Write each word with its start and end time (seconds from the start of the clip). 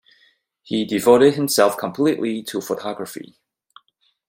He 0.63 0.83
devoted 0.83 1.35
himself 1.35 1.77
completely 1.77 2.41
to 2.45 2.59
photography. 2.59 3.37